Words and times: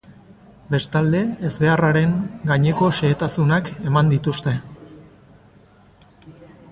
Bestalde, 0.75 1.19
ezbeharraren 1.49 2.15
gaineko 2.51 2.89
xehetasunak 3.01 3.69
eman 3.91 4.09
dituzte. 4.15 4.57